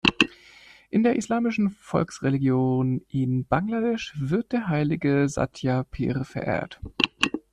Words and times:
In 0.89 1.03
der 1.03 1.15
islamischen 1.15 1.69
Volksreligion 1.69 3.05
in 3.09 3.45
Bangladesch 3.45 4.13
wird 4.17 4.51
der 4.51 4.67
heilige 4.67 5.29
Satya 5.29 5.83
Pir 5.83 6.23
verehrt. 6.23 6.81